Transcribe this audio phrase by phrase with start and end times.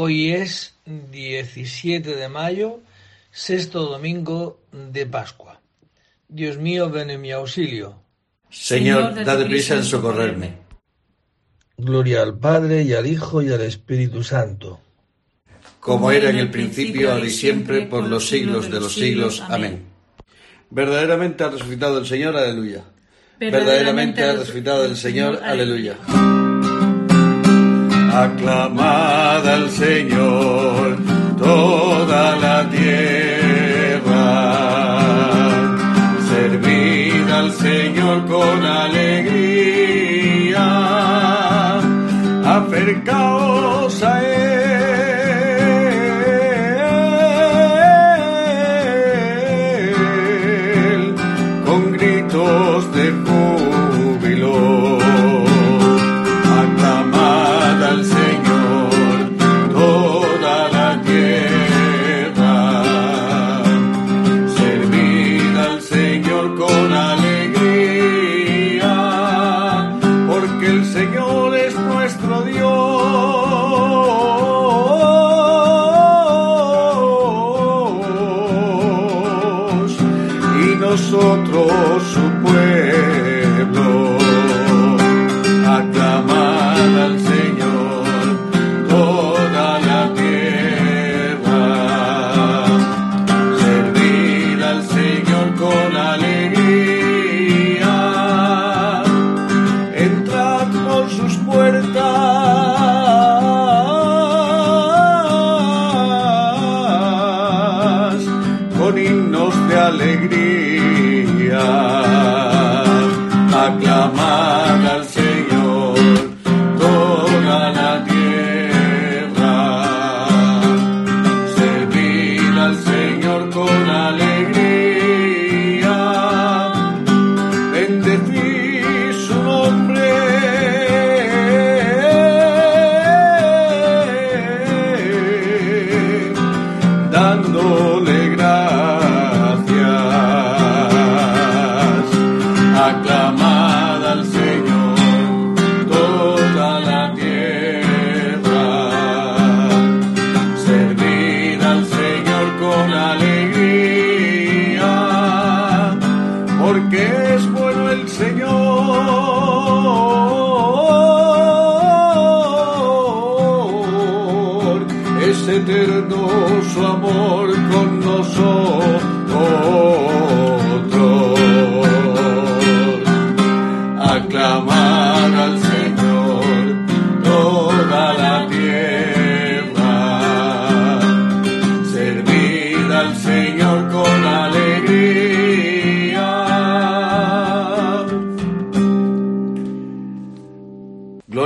[0.00, 2.78] Hoy es 17 de mayo,
[3.32, 5.60] sexto domingo de Pascua.
[6.28, 8.00] Dios mío, ven en mi auxilio.
[8.48, 10.54] Señor, dad prisa en socorrerme.
[11.76, 14.78] Gloria al Padre y al Hijo y al Espíritu Santo.
[15.80, 19.42] Como era en el principio, ahora y siempre, por los siglos de los siglos.
[19.48, 19.82] Amén.
[20.70, 22.84] Verdaderamente ha resucitado el Señor, aleluya.
[23.40, 25.98] Verdaderamente ha resucitado el Señor, aleluya.
[28.12, 30.96] Aclamad al Señor
[31.38, 34.28] toda la tierra.
[36.28, 39.88] Servid al Señor con alegría.
[42.44, 44.47] Acercaos a Él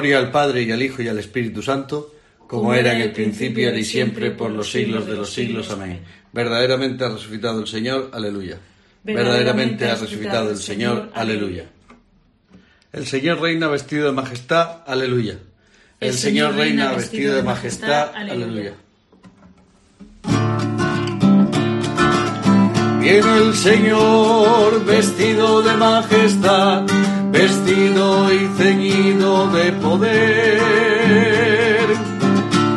[0.03, 2.13] Gloria al Padre y al Hijo y al Espíritu Santo,
[2.49, 5.71] como era en el principio, ahora y siempre, por los siglos de los siglos.
[5.71, 6.01] Amén.
[6.33, 8.59] Verdaderamente ha resucitado el Señor, aleluya.
[9.05, 11.67] Verdaderamente ha resucitado el Señor, aleluya.
[12.93, 15.39] El Señor reina vestido de majestad, aleluya.
[16.01, 18.75] El Señor reina vestido de majestad, aleluya.
[23.03, 26.83] Viene el Señor vestido de majestad,
[27.33, 31.03] vestido y ceñido de poder.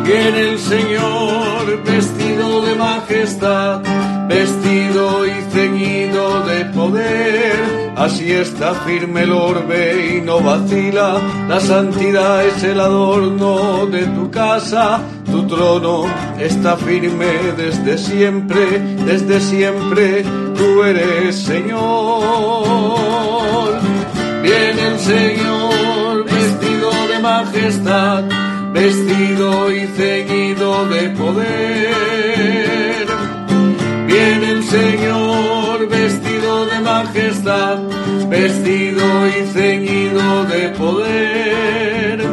[0.04, 3.84] Viene el Señor vestido de majestad,
[4.28, 7.94] vestido y ceñido de poder.
[7.96, 14.32] Así está firme el orbe y no vacila, la santidad es el adorno de tu
[14.32, 16.06] casa, tu trono
[16.40, 20.24] está firme desde siempre, desde siempre
[20.56, 22.56] tú eres Señor.
[24.42, 28.24] Viene el Señor vestido de majestad,
[28.74, 33.06] vestido y ceñido de poder.
[34.08, 37.80] Viene el Señor vestido de majestad,
[38.30, 42.26] vestido y ceñido de poder.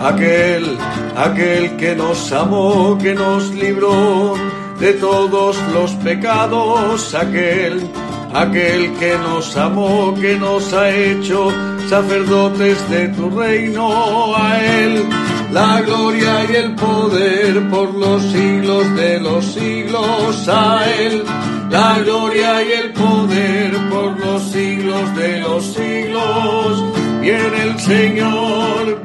[0.00, 0.76] Aquel,
[1.16, 4.34] aquel que nos amó, que nos libró
[4.78, 7.88] de todos los pecados, aquel,
[8.32, 11.50] aquel que nos amó, que nos ha hecho
[11.88, 15.04] sacerdotes de tu reino, a él
[15.52, 21.22] la gloria y el poder por los siglos de los siglos, a él
[21.70, 26.84] la gloria y el poder por los siglos de los siglos.
[27.20, 29.00] Viene el Señor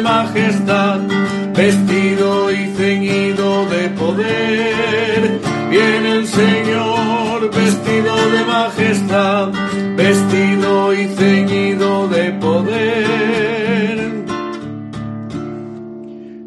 [0.00, 1.00] de majestad,
[1.54, 5.40] vestido y ceñido de poder.
[5.70, 9.52] Viene el Señor vestido de majestad,
[9.96, 14.10] vestido y ceñido de poder.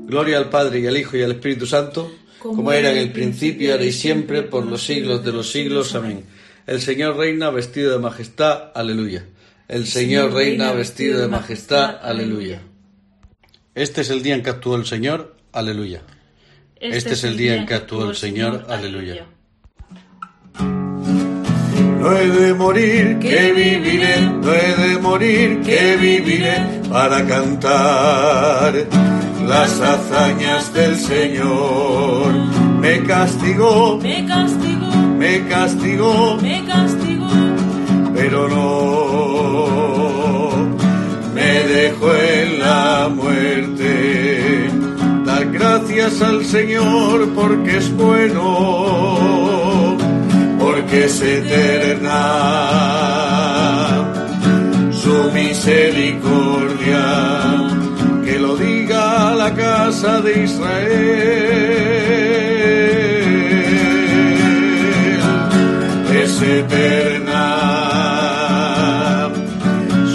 [0.08, 3.74] Gloria al Padre y al Hijo y al Espíritu Santo, como era en el principio,
[3.74, 5.94] ahora y siempre, por los siglos de los siglos.
[5.96, 6.24] Amén.
[6.66, 8.72] El Señor reina vestido de majestad.
[8.74, 9.26] Aleluya.
[9.68, 11.98] El Señor reina vestido de majestad.
[12.02, 12.62] Aleluya.
[13.76, 15.36] Este es el día en que actuó el Señor.
[15.52, 16.02] Aleluya.
[16.80, 18.68] Este es el día en que actuó el Señor.
[18.70, 19.26] Aleluya.
[20.60, 28.76] No he de morir, que viviré, no he de morir, que viviré para cantar
[29.48, 32.34] las hazañas del Señor.
[32.80, 37.30] Me castigó, me castigó, me castigó, me castigó,
[38.14, 40.14] pero no
[41.34, 42.14] me dejó
[46.22, 49.98] al Señor porque es bueno,
[50.60, 52.12] porque es eterna
[54.92, 57.06] su misericordia.
[58.26, 61.74] Que lo diga la casa de Israel.
[66.24, 67.40] Es eterna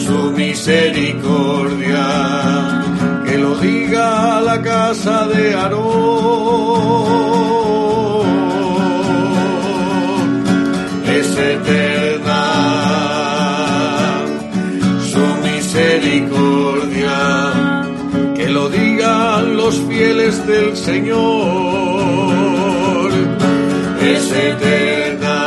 [0.07, 2.83] su misericordia.
[3.27, 5.78] Que lo diga la casa de Aarón.
[19.69, 21.13] Los fieles del Señor.
[24.01, 25.41] Es eterna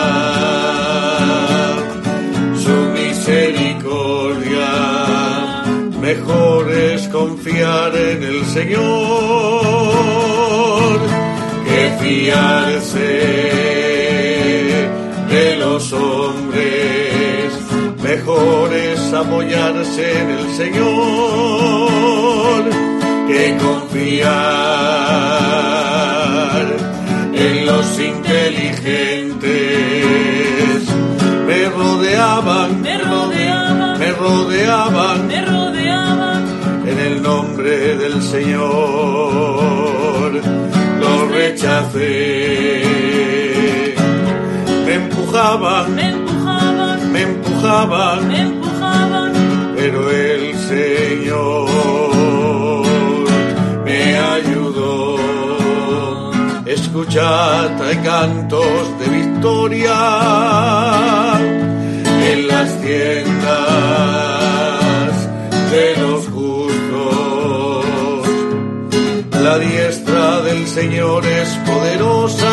[2.63, 4.69] su misericordia.
[6.00, 8.81] Mejor es confiar en el Señor
[11.67, 13.13] que fiarse
[15.33, 17.53] de los hombres.
[18.03, 22.12] Mejor es apoyarse en el Señor
[23.31, 24.31] que confiar
[27.33, 29.51] en los inteligentes.
[31.47, 36.41] Me rodeaban, me rodeaban, me rodeaban me rodeaban,
[36.85, 38.71] en el nombre del Señor.
[41.01, 42.83] Lo rechacé.
[44.85, 49.31] Me empujaban, me empujaban, me empujaban, me empujaban,
[49.75, 51.70] pero el Señor
[57.01, 59.98] Escuchad, hay cantos de victoria
[62.31, 63.42] en las tiendas
[65.71, 67.86] de los justos.
[69.33, 72.48] La diestra del Señor es poderosa,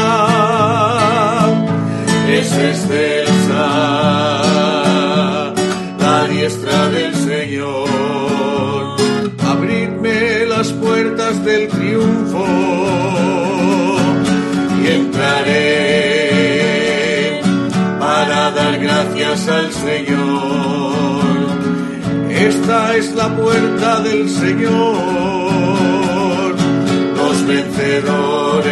[2.30, 3.68] es excelsa.
[6.00, 8.96] La diestra del Señor,
[9.46, 13.47] abridme las puertas del triunfo
[17.98, 21.22] para dar gracias al Señor.
[22.30, 24.74] Esta es la puerta del Señor,
[27.16, 28.68] los vencedores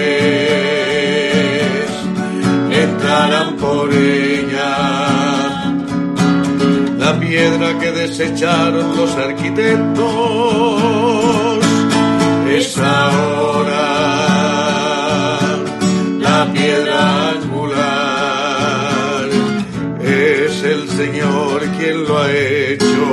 [2.70, 4.76] entrarán por ella.
[6.98, 10.06] La piedra que desecharon los arquitectos
[12.48, 13.95] es ahora
[16.56, 18.48] piedra angular.
[20.00, 23.04] Es el Señor quien lo ha hecho.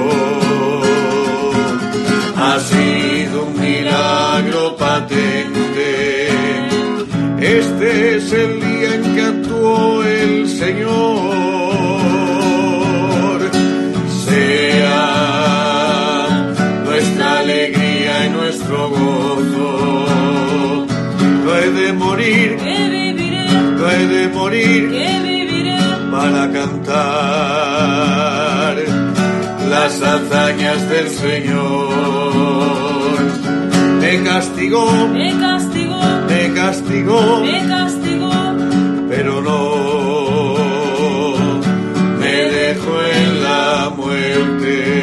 [2.37, 6.29] Ha sido un milagro patente.
[7.39, 11.12] Este es el día en que actuó el Señor.
[24.33, 24.91] Morir
[26.11, 27.53] para cantar
[29.69, 31.89] las hazañas del Señor.
[33.99, 38.31] Me castigó, me castigó, me castigó, me castigó,
[39.09, 40.53] pero no
[42.19, 44.97] me dejó en la muerte.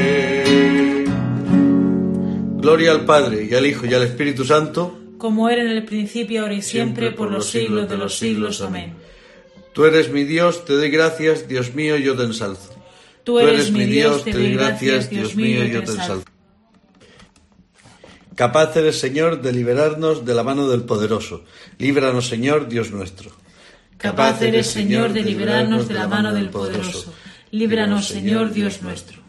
[2.59, 4.97] Gloria al Padre y al Hijo y al Espíritu Santo.
[5.19, 8.61] como era en el principio, ahora y siempre, por los siglos de los siglos.
[8.63, 8.95] Amén.
[9.73, 12.75] Tú eres mi Dios, te doy gracias, Dios mío, yo te ensalzo.
[13.25, 16.25] Tú eres mi Dios, te doy gracias, Dios mío, yo te ensalzo.
[18.35, 21.45] Capaz eres, Señor, de liberarnos de la mano del poderoso.
[21.79, 23.31] Líbranos, Señor, Dios nuestro.
[23.99, 27.13] Capaz eres, Señor, de librarnos de la mano del poderoso.
[27.51, 29.21] Líbranos, Señor, Dios nuestro.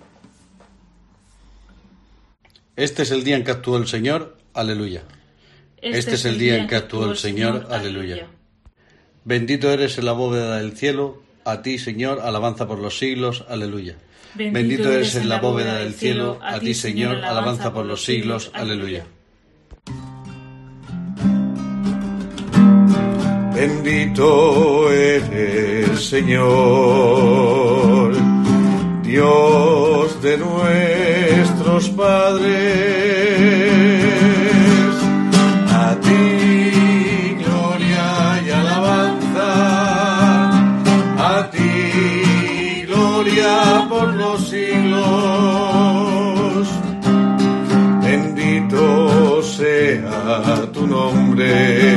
[2.78, 4.38] Este es el día en que actuó el Señor.
[4.54, 5.04] Aleluya.
[5.82, 7.68] Este es el día en que actuó el Señor.
[7.70, 8.28] Aleluya.
[9.24, 11.22] Bendito eres en la bóveda del cielo.
[11.46, 13.46] A ti, Señor, alabanza por los siglos.
[13.50, 13.96] Aleluya.
[14.36, 16.40] Bendito eres en la bóveda del cielo.
[16.42, 18.50] A ti, Señor, alabanza por los siglos.
[18.54, 19.06] Aleluya.
[23.54, 26.96] Bendito eres, Señor,
[29.04, 33.32] Dios de nuestros padres.
[50.74, 51.91] Tu nombre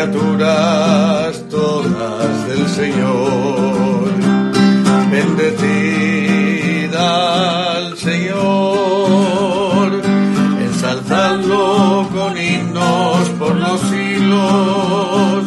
[0.00, 4.08] criaturas todas del Señor.
[5.10, 6.96] Bendecida
[7.76, 10.00] al Señor,
[10.62, 15.44] ensalzadlo con himnos por los siglos,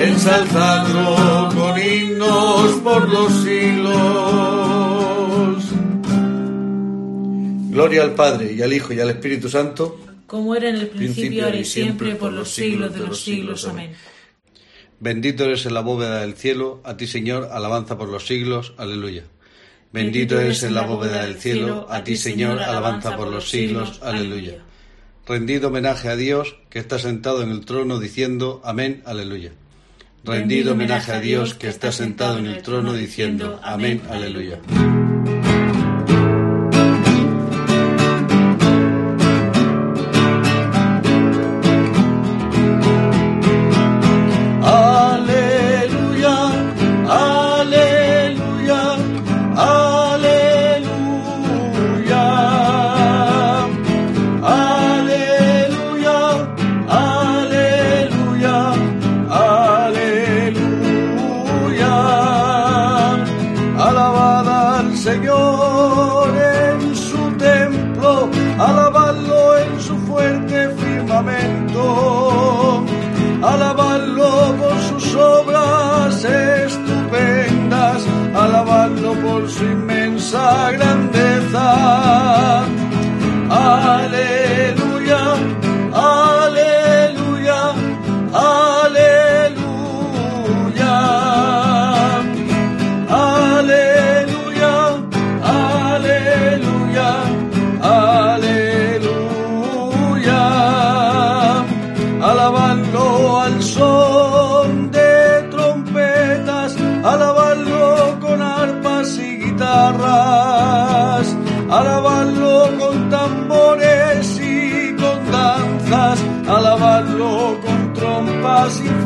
[0.00, 3.96] ensalzadlo con himnos por los siglos.
[7.70, 9.98] Gloria al Padre y al Hijo y al Espíritu Santo.
[10.28, 13.66] Como era en el principio, ahora y siempre, por los siglos de los siglos.
[13.66, 13.94] Amén.
[15.00, 19.24] Bendito eres en la bóveda del cielo, a ti Señor, alabanza por los siglos, aleluya.
[19.90, 24.58] Bendito eres en la bóveda del cielo, a ti Señor, alabanza por los siglos, aleluya.
[25.26, 29.52] Rendido homenaje a Dios, que está sentado en el trono diciendo, amén, aleluya.
[30.24, 34.60] Rendido homenaje a Dios, que está sentado en el trono diciendo, amén, aleluya.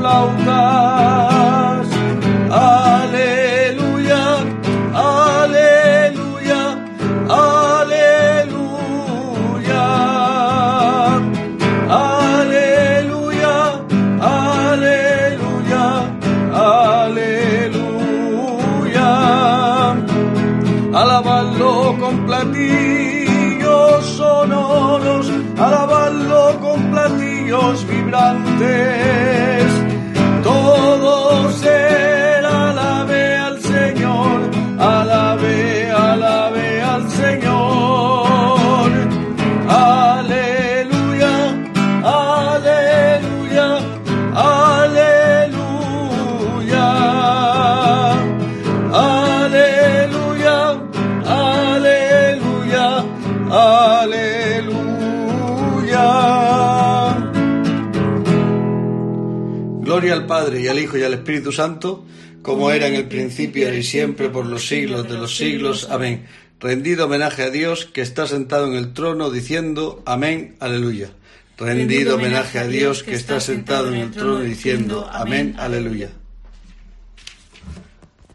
[0.02, 1.32] flauta.
[60.73, 62.05] Al Hijo y al Espíritu Santo,
[62.43, 65.88] como era en el principio, y siempre, por los siglos de los siglos.
[65.91, 66.26] Amén.
[66.59, 71.11] Rendido homenaje a Dios que está sentado en el trono, diciendo Amén, aleluya.
[71.59, 76.11] Rendido homenaje a Dios que está sentado en el trono, diciendo Amén, aleluya.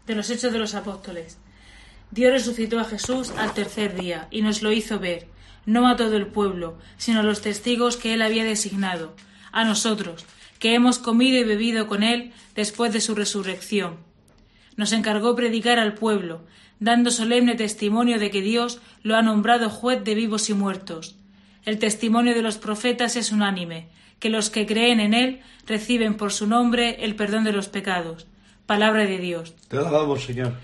[0.06, 1.36] de los Hechos de los Apóstoles.
[2.10, 5.26] Dios resucitó a Jesús al tercer día y nos lo hizo ver,
[5.66, 9.14] no a todo el pueblo, sino a los testigos que él había designado,
[9.52, 10.24] a nosotros,
[10.58, 13.96] que hemos comido y bebido con él después de su resurrección.
[14.76, 16.42] Nos encargó predicar al pueblo,
[16.80, 21.16] dando solemne testimonio de que Dios lo ha nombrado juez de vivos y muertos.
[21.64, 23.88] El testimonio de los profetas es unánime,
[24.18, 28.26] que los que creen en él reciben por su nombre el perdón de los pecados.
[28.66, 29.54] Palabra de Dios.
[29.68, 30.54] Te alabamos, Señor.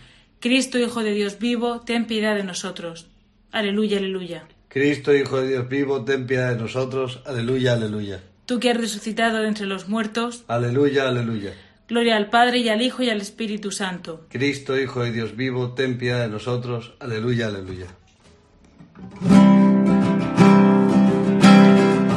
[0.41, 3.07] Cristo, Hijo de Dios vivo, ten piedad de nosotros.
[3.51, 4.47] Aleluya, aleluya.
[4.69, 7.21] Cristo, Hijo de Dios vivo, ten piedad de nosotros.
[7.25, 8.21] Aleluya, aleluya.
[8.47, 11.53] Tú que has resucitado de entre los muertos, Aleluya, aleluya.
[11.89, 14.27] gloria al Padre y al Hijo y al Espíritu Santo.
[14.31, 16.93] Cristo, Hijo de Dios vivo, ten piedad de nosotros.
[17.01, 17.87] Aleluya, aleluya.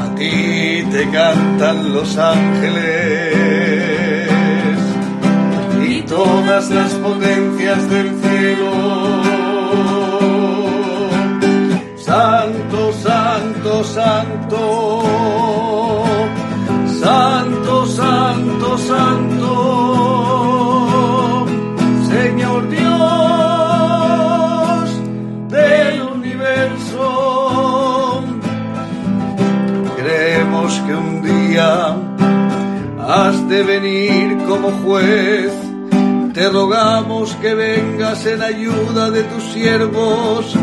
[0.01, 3.37] A ti te cantan los ángeles
[5.87, 8.71] y todas las potencias del cielo.
[11.97, 15.03] Santo, santo, santo.
[16.99, 19.47] Santo, santo, santo.
[22.09, 22.89] Señor Dios
[25.49, 27.05] del universo.
[29.95, 31.97] Creemos que un día
[33.07, 35.51] has de venir como juez.
[36.33, 40.55] Te rogamos que vengas en ayuda de tus siervos,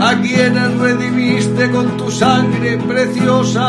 [0.00, 3.66] a quienes redimiste con tu sangre preciosa.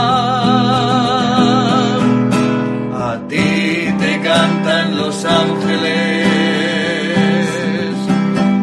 [4.27, 6.27] Cantan los ángeles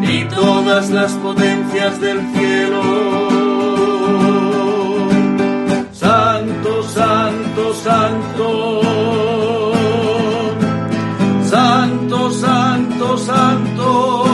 [0.03, 2.83] y todas las potencias del cielo.
[5.91, 8.81] Santo, santo, santo.
[11.49, 14.24] Santo, santo, santo.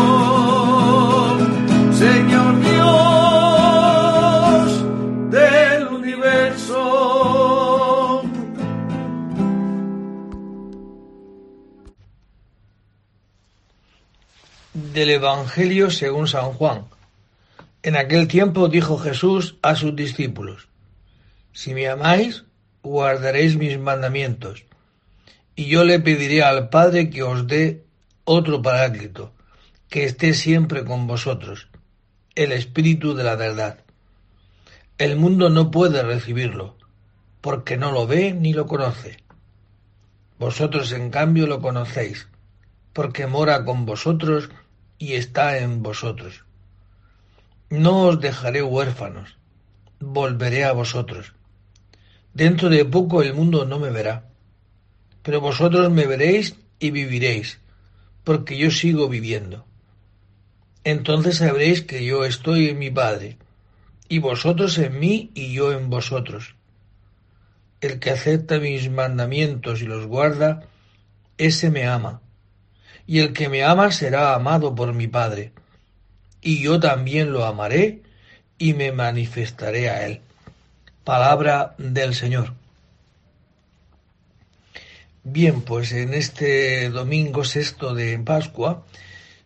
[15.02, 16.86] Del Evangelio según San Juan.
[17.82, 20.68] En aquel tiempo dijo Jesús a sus discípulos,
[21.54, 22.44] Si me amáis,
[22.84, 24.64] guardaréis mis mandamientos,
[25.56, 27.84] y yo le pediré al Padre que os dé
[28.26, 29.34] otro paráclito,
[29.90, 31.70] que esté siempre con vosotros,
[32.36, 33.80] el Espíritu de la verdad.
[35.00, 36.78] El mundo no puede recibirlo,
[37.42, 39.18] porque no lo ve ni lo conoce.
[40.38, 42.28] Vosotros, en cambio, lo conocéis,
[42.94, 44.52] porque mora con vosotros
[45.02, 46.46] y está en vosotros.
[47.72, 49.36] No os dejaré huérfanos,
[50.00, 51.34] volveré a vosotros.
[52.36, 54.30] Dentro de poco el mundo no me verá,
[55.24, 57.60] pero vosotros me veréis y viviréis,
[58.24, 59.66] porque yo sigo viviendo.
[60.84, 63.40] Entonces sabréis que yo estoy en mi Padre,
[64.08, 66.54] y vosotros en mí y yo en vosotros.
[67.82, 70.68] El que acepta mis mandamientos y los guarda,
[71.40, 72.22] ese me ama
[73.12, 75.52] y el que me ama será amado por mi Padre,
[76.42, 78.04] y yo también lo amaré
[78.58, 80.22] y me manifestaré a él.
[81.04, 82.54] Palabra del Señor.
[85.26, 88.86] Bien, pues en este domingo sexto de Pascua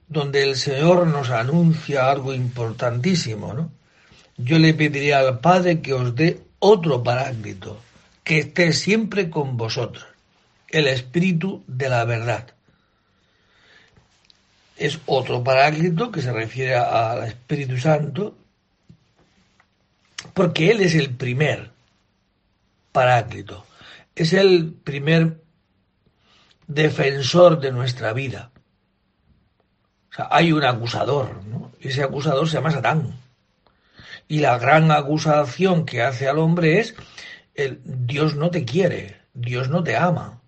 [0.08, 3.72] donde el Señor nos anuncia algo importantísimo, ¿no?
[4.38, 7.82] Yo le pediría al Padre que os dé otro paráclito,
[8.24, 10.06] que esté siempre con vosotros,
[10.70, 12.56] el Espíritu de la verdad.
[14.78, 18.36] Es otro paráclito que se refiere al Espíritu Santo,
[20.34, 21.72] porque Él es el primer
[22.92, 23.66] paráclito,
[24.16, 25.42] es el primer
[26.68, 28.52] defensor de nuestra vida.
[30.12, 31.72] O sea, hay un acusador, ¿no?
[31.80, 33.20] Ese acusador se llama Satán.
[34.28, 36.96] Y la gran acusación que hace al hombre es
[37.54, 40.42] el Dios no te quiere, Dios no te ama.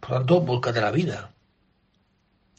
[0.00, 1.33] Por tanto, búscate la vida.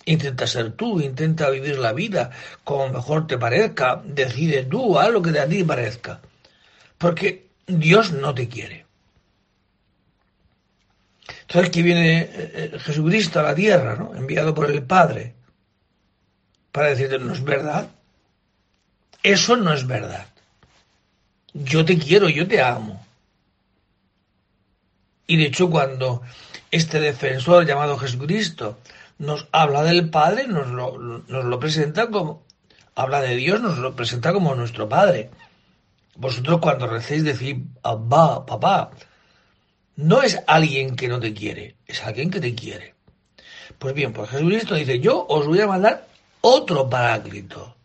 [0.06, 2.30] Intenta ser tú, intenta vivir la vida
[2.64, 6.22] como mejor te parezca, decide tú, haz lo que a ti parezca.
[6.98, 8.86] Porque Dios no te quiere.
[11.42, 14.16] Entonces que viene eh, eh, Jesucristo a la tierra, ¿no?
[14.16, 15.34] enviado por el Padre,
[16.72, 17.90] para decirte, no es verdad.
[19.24, 20.28] Eso no es verdad.
[21.54, 23.04] Yo te quiero, yo te amo.
[25.26, 26.22] Y de hecho cuando
[26.70, 28.80] este defensor llamado Jesucristo
[29.18, 32.44] nos habla del Padre, nos lo, nos lo presenta como,
[32.96, 35.30] habla de Dios, nos lo presenta como nuestro Padre.
[36.16, 38.92] Vosotros cuando recéis decís, Abba, papá,
[39.96, 42.96] no es alguien que no te quiere, es alguien que te quiere.
[43.80, 46.08] Pues bien, pues Jesucristo dice, yo os voy a mandar
[46.42, 47.76] otro paráclito.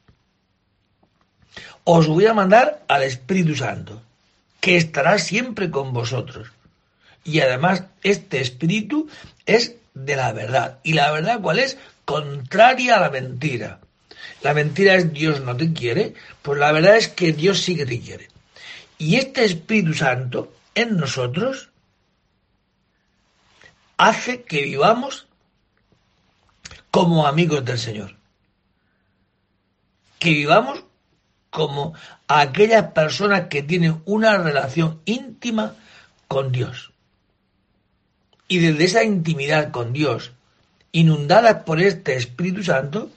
[1.84, 4.00] Os voy a mandar al Espíritu Santo,
[4.60, 6.48] que estará siempre con vosotros.
[7.24, 9.08] Y además, este Espíritu
[9.46, 10.78] es de la verdad.
[10.82, 11.78] ¿Y la verdad cuál es?
[12.04, 13.80] Contraria a la mentira.
[14.42, 17.86] La mentira es Dios no te quiere, pues la verdad es que Dios sí que
[17.86, 18.28] te quiere.
[18.98, 21.70] Y este Espíritu Santo en nosotros
[23.96, 25.26] hace que vivamos
[26.90, 28.16] como amigos del Señor.
[30.18, 30.84] Que vivamos
[31.50, 31.94] como
[32.28, 35.74] aquellas personas que tienen una relación íntima
[36.28, 36.89] con Dios.
[38.50, 40.32] Y desde esa intimidad con Dios,
[40.90, 43.08] inundadas por este Espíritu Santo,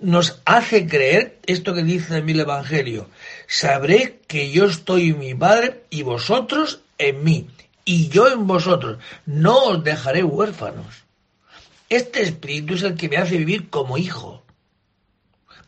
[0.00, 3.08] nos hace creer esto que dice en el Evangelio.
[3.46, 7.46] Sabré que yo estoy en mi Padre y vosotros en mí
[7.84, 8.98] y yo en vosotros.
[9.24, 11.04] No os dejaré huérfanos.
[11.88, 14.42] Este espíritu es el que me hace vivir como hijo.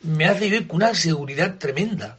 [0.03, 2.19] Me hace vivir con una seguridad tremenda.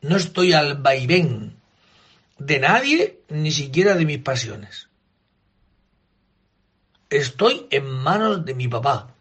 [0.00, 1.60] No estoy al vaivén
[2.38, 4.88] de nadie, ni siquiera de mis pasiones.
[7.10, 9.14] Estoy en manos de mi papá,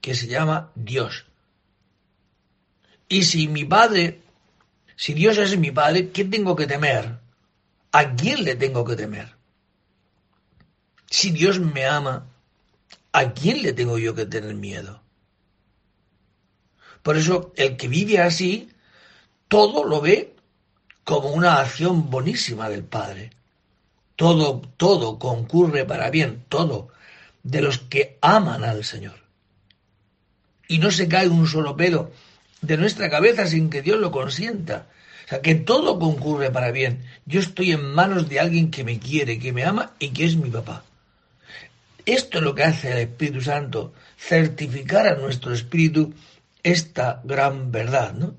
[0.00, 1.26] que se llama Dios.
[3.08, 4.20] Y si mi padre,
[4.96, 7.18] si Dios es mi padre, ¿qué tengo que temer?
[7.92, 9.34] ¿A quién le tengo que temer?
[11.10, 12.26] Si Dios me ama,
[13.12, 15.02] ¿a quién le tengo yo que tener miedo?
[17.02, 18.70] Por eso el que vive así,
[19.48, 20.36] todo lo ve
[21.04, 23.30] como una acción bonísima del Padre.
[24.18, 26.88] Todo, todo concurre para bien, todo,
[27.44, 29.20] de los que aman al Señor.
[30.66, 32.10] Y no se cae un solo pelo
[32.60, 34.88] de nuestra cabeza sin que Dios lo consienta.
[35.24, 37.04] O sea, que todo concurre para bien.
[37.26, 40.34] Yo estoy en manos de alguien que me quiere, que me ama y que es
[40.34, 40.82] mi papá.
[42.04, 46.12] Esto es lo que hace el Espíritu Santo, certificar a nuestro espíritu
[46.64, 48.34] esta gran verdad, ¿no?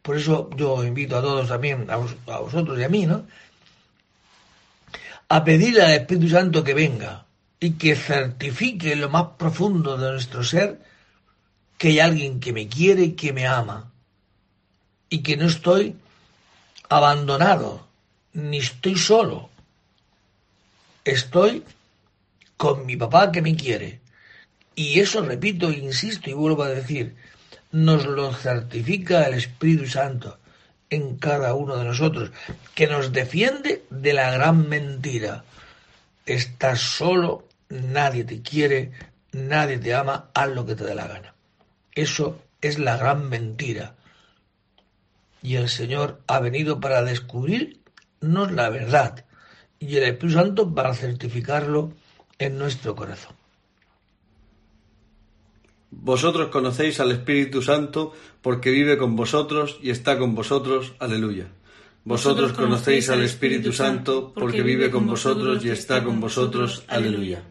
[0.00, 3.26] Por eso yo invito a todos también, a, vosotros y a mí, ¿no?
[5.32, 7.24] A pedirle al Espíritu Santo que venga
[7.60, 10.80] y que certifique en lo más profundo de nuestro ser
[11.78, 13.92] que hay alguien que me quiere que me ama
[15.08, 15.94] y que no estoy
[16.88, 17.86] abandonado,
[18.32, 19.50] ni estoy solo.
[21.04, 21.62] Estoy
[22.56, 24.00] con mi papá que me quiere.
[24.74, 27.14] Y eso, repito, insisto y vuelvo a decir,
[27.70, 30.39] nos lo certifica el Espíritu Santo
[30.90, 32.30] en cada uno de nosotros,
[32.74, 35.44] que nos defiende de la gran mentira.
[36.26, 38.92] Estás solo, nadie te quiere,
[39.32, 41.34] nadie te ama, haz lo que te dé la gana.
[41.94, 43.94] Eso es la gran mentira
[45.42, 49.24] y el Señor ha venido para descubrirnos la verdad
[49.78, 51.92] y el Espíritu Santo para certificarlo
[52.38, 53.39] en nuestro corazón.
[55.90, 60.94] Vosotros conocéis al Espíritu Santo porque vive con vosotros y está con vosotros.
[60.98, 61.48] Aleluya.
[62.04, 66.84] Vosotros conocéis al Espíritu Santo porque vive con vosotros y está con vosotros.
[66.88, 67.42] Aleluya.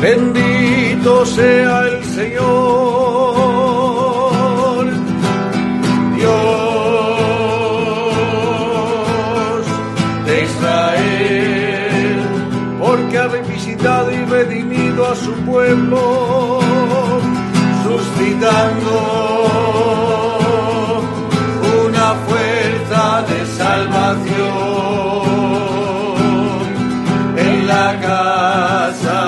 [0.00, 3.35] Bendito sea el Señor
[15.26, 16.60] su pueblo,
[17.82, 18.92] suscitando
[21.84, 24.46] una fuerza de salvación
[27.36, 29.22] en la casa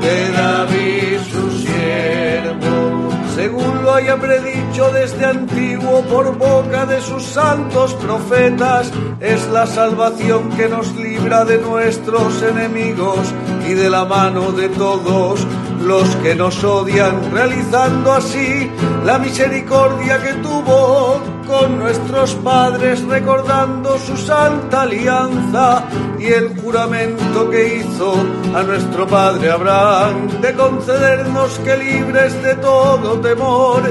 [0.00, 7.94] de David su siervo, según lo haya predicho desde antiguo por boca de sus santos
[7.94, 13.34] profetas, es la salvación que nos libra de nuestros enemigos
[13.68, 15.46] y de la mano de todos
[15.82, 18.70] los que nos odian, realizando así
[19.04, 25.84] la misericordia que tuvo con nuestros padres, recordando su santa alianza
[26.18, 28.14] y el juramento que hizo
[28.54, 33.82] a nuestro padre Abraham de concedernos que libres de todo temor,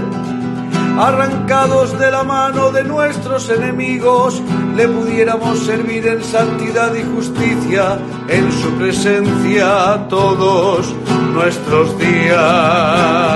[1.00, 4.42] arrancados de la mano de nuestros enemigos,
[4.76, 10.94] le pudiéramos servir en santidad y justicia en su presencia todos
[11.34, 13.36] nuestros días.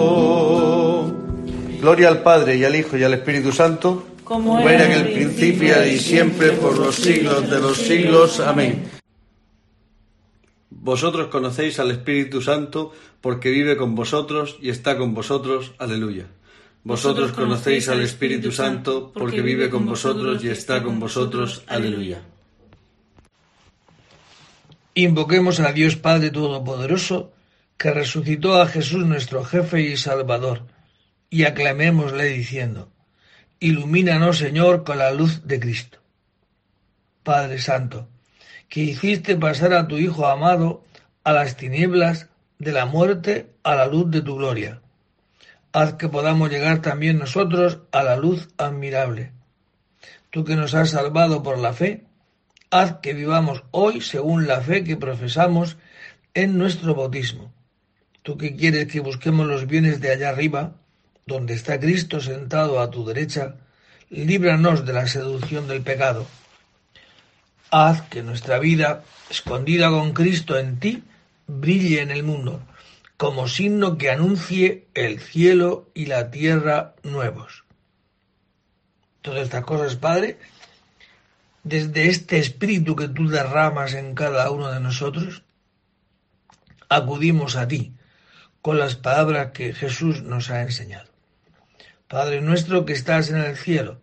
[1.79, 5.85] Gloria al Padre y al Hijo y al Espíritu Santo, Como era en el principio
[5.85, 8.39] y siempre por los siglos de los siglos.
[8.39, 8.89] Amén.
[10.69, 15.71] Vosotros conocéis al Espíritu Santo porque vive con vosotros y está con vosotros.
[15.77, 16.25] Aleluya.
[16.83, 21.63] Vosotros conocéis al Espíritu Santo porque vive con vosotros y está con vosotros.
[21.67, 22.21] Aleluya.
[24.95, 27.33] Invoquemos a Dios Padre Todopoderoso,
[27.77, 30.67] que resucitó a Jesús nuestro jefe y Salvador,
[31.31, 32.91] y aclamémosle diciendo,
[33.59, 35.97] Ilumínanos, Señor, con la luz de Cristo.
[37.23, 38.07] Padre Santo,
[38.69, 40.83] que hiciste pasar a tu Hijo amado
[41.23, 42.27] a las tinieblas
[42.59, 44.81] de la muerte a la luz de tu gloria.
[45.71, 49.31] Haz que podamos llegar también nosotros a la luz admirable.
[50.29, 52.05] Tú que nos has salvado por la fe,
[52.73, 55.77] haz que vivamos hoy según la fe que profesamos
[56.33, 57.53] en nuestro bautismo.
[58.23, 60.73] Tú que quieres que busquemos los bienes de allá arriba,
[61.27, 63.57] donde está Cristo sentado a tu derecha,
[64.09, 66.25] líbranos de la seducción del pecado.
[67.69, 71.03] Haz que nuestra vida, escondida con Cristo en ti,
[71.45, 72.59] brille en el mundo,
[73.17, 77.65] como signo que anuncie el cielo y la tierra nuevos.
[79.21, 80.39] Todas estas cosas, Padre,
[81.63, 85.43] desde este espíritu que tú derramas en cada uno de nosotros,
[86.89, 87.93] acudimos a ti
[88.61, 91.09] con las palabras que Jesús nos ha enseñado.
[92.07, 94.01] Padre nuestro que estás en el cielo,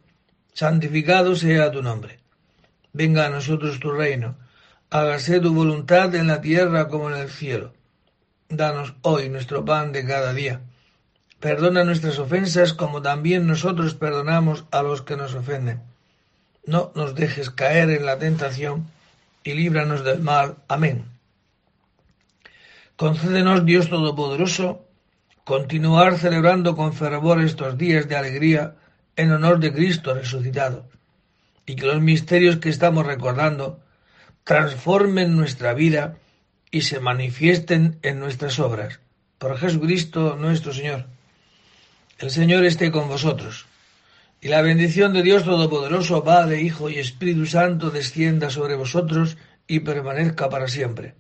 [0.55, 2.19] santificado sea tu nombre.
[2.93, 4.37] Venga a nosotros tu reino,
[4.91, 7.75] hágase tu voluntad en la tierra como en el cielo.
[8.49, 10.63] Danos hoy nuestro pan de cada día.
[11.39, 15.90] Perdona nuestras ofensas como también nosotros perdonamos a los que nos ofenden.
[16.65, 18.87] No nos dejes caer en la tentación
[19.45, 20.57] y líbranos del mal.
[20.69, 21.05] Amén.
[22.97, 24.85] Concédenos, Dios Todopoderoso,
[25.45, 28.77] continuar celebrando con fervor estos días de alegría
[29.17, 30.87] en honor de Cristo resucitado,
[31.67, 33.81] y que los misterios que estamos recordando
[34.45, 36.17] transformen nuestra vida
[36.71, 39.01] y se manifiesten en nuestras obras.
[39.39, 41.07] Por Jesucristo nuestro Señor.
[42.19, 43.67] El Señor esté con vosotros.
[44.43, 49.81] Y la bendición de Dios Todopoderoso, Padre, Hijo y Espíritu Santo, descienda sobre vosotros y
[49.81, 51.15] permanezca para siempre.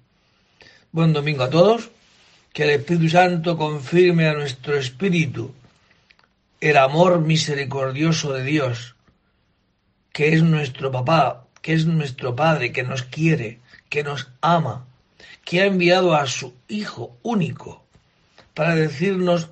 [0.91, 1.91] Buen domingo a todos.
[2.55, 5.55] Que el Espíritu Santo confirme a nuestro espíritu
[6.61, 8.97] el amor misericordioso de Dios,
[10.13, 14.87] que es nuestro papá, que es nuestro Padre, que nos quiere, que nos ama,
[15.45, 17.85] que ha enviado a su Hijo único
[18.55, 19.51] para decirnos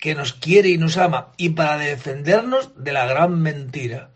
[0.00, 4.10] que nos quiere y nos ama y para defendernos de la gran mentira,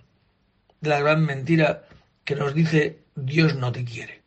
[0.81, 1.85] de la gran mentira
[2.25, 4.23] que nos dice Dios no te quiere.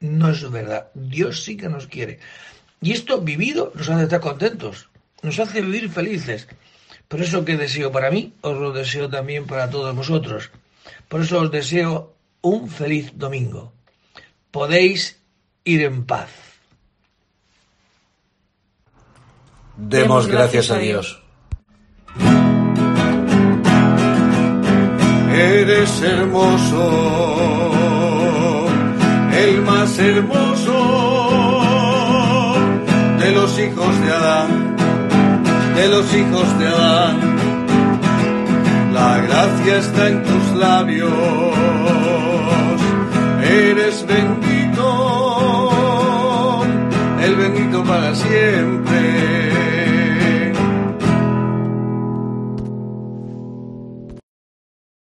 [0.00, 2.20] No es verdad, Dios sí que nos quiere.
[2.80, 4.90] Y esto vivido nos hace estar contentos,
[5.22, 6.46] nos hace vivir felices.
[7.08, 10.50] Por eso que deseo para mí, os lo deseo también para todos vosotros.
[11.08, 13.72] Por eso os deseo un feliz domingo.
[14.50, 15.18] Podéis
[15.64, 16.47] ir en paz.
[19.80, 21.22] Demos gracias a Dios.
[25.32, 26.90] Eres hermoso,
[29.32, 30.74] el más hermoso
[33.20, 34.76] de los hijos de Adán,
[35.76, 37.20] de los hijos de Adán.
[38.92, 41.12] La gracia está en tus labios,
[43.44, 44.84] eres bendito,
[47.22, 49.07] el bendito para siempre